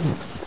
[0.00, 0.39] problem.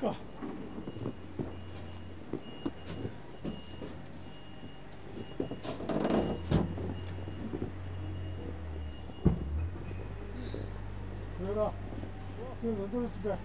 [0.00, 0.08] 不
[11.46, 11.72] 知道，
[12.62, 13.38] 这人都死遍。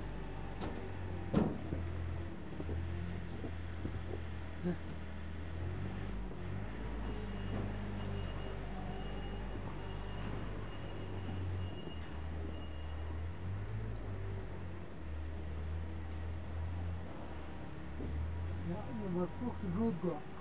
[20.03, 20.38] Yeah.